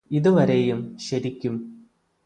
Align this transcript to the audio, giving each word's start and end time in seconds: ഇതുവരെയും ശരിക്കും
ഇതുവരെയും 0.11 0.97
ശരിക്കും 0.99 1.55